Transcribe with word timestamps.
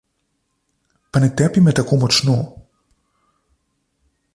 Pa 1.11 1.17
ne 1.19 1.29
tepi 1.41 1.59
me 1.65 1.71
tako 1.81 1.93
močno! 2.05 2.37